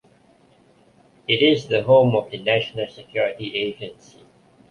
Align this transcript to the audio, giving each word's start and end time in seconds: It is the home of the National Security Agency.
It 1.27 1.43
is 1.43 1.67
the 1.67 1.83
home 1.83 2.15
of 2.15 2.31
the 2.31 2.39
National 2.39 2.87
Security 2.87 3.53
Agency. 3.53 4.25